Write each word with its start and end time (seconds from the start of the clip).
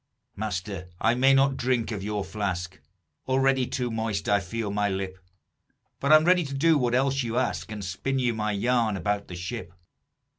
"Master, 0.35 0.87
I 0.99 1.13
may 1.13 1.35
not 1.35 1.55
drink 1.57 1.91
of 1.91 2.01
your 2.01 2.25
flask, 2.25 2.79
Already 3.27 3.67
too 3.67 3.91
moist 3.91 4.27
I 4.27 4.39
feel 4.39 4.71
my 4.71 4.89
lip; 4.89 5.19
But 5.99 6.11
I'm 6.11 6.25
ready 6.25 6.43
to 6.43 6.55
do 6.55 6.75
what 6.75 6.95
else 6.95 7.21
you 7.21 7.37
ask, 7.37 7.71
And 7.71 7.85
spin 7.85 8.17
you 8.17 8.33
my 8.33 8.51
yarn 8.51 8.97
about 8.97 9.27
the 9.27 9.35
ship. 9.35 9.71